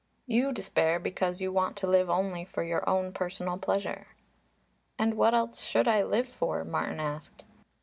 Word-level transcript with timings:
You 0.25 0.51
despair 0.51 0.97
because 0.99 1.41
you 1.41 1.51
want 1.51 1.77
to 1.77 1.85
live 1.87 2.09
only 2.09 2.43
for 2.43 2.63
your 2.63 2.89
own 2.89 3.13
personal 3.13 3.59
pleasure." 3.59 4.07
"And 4.97 5.13
what 5.13 5.35
else 5.35 5.61
should 5.61 5.87
I 5.87 6.01
live 6.03 6.27
for?" 6.27 6.63
Martin 6.65 6.99
asked. 6.99 7.43